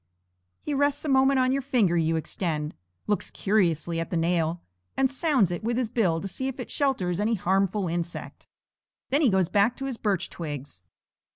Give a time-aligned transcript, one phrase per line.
[0.63, 2.73] he rests a moment on the finger you extend,
[3.05, 4.59] looks curiously at the nail,
[4.97, 8.47] and sounds it with his bill to see if it shelters any harmful insect.
[9.11, 10.81] Then he goes back to his birch twigs.